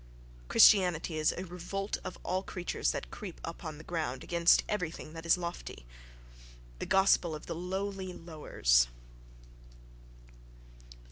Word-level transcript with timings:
Christianity 0.47 1.17
is 1.19 1.31
a 1.31 1.45
revolt 1.45 1.97
of 2.03 2.17
all 2.23 2.41
creatures 2.41 2.89
that 2.89 3.11
creep 3.11 3.39
on 3.63 3.77
the 3.77 3.83
ground 3.83 4.23
against 4.23 4.63
everything 4.67 5.13
that 5.13 5.27
is 5.27 5.37
lofty: 5.37 5.85
the 6.79 6.87
gospel 6.87 7.35
of 7.35 7.45
the 7.45 7.53
"lowly" 7.53 8.11
lowers.... 8.11 8.87